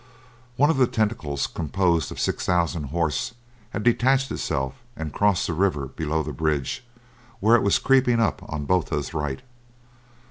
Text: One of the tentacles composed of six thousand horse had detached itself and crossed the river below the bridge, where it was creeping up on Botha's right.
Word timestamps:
One 0.55 0.71
of 0.71 0.77
the 0.77 0.87
tentacles 0.87 1.45
composed 1.45 2.11
of 2.11 2.19
six 2.19 2.43
thousand 2.43 2.85
horse 2.85 3.35
had 3.69 3.83
detached 3.83 4.31
itself 4.31 4.73
and 4.95 5.13
crossed 5.13 5.45
the 5.45 5.53
river 5.53 5.85
below 5.89 6.23
the 6.23 6.33
bridge, 6.33 6.83
where 7.39 7.55
it 7.55 7.61
was 7.61 7.77
creeping 7.77 8.19
up 8.19 8.41
on 8.51 8.65
Botha's 8.65 9.13
right. 9.13 9.41